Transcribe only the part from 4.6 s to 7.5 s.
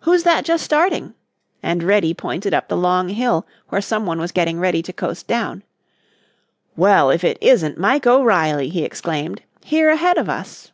to coast down. "Well, if it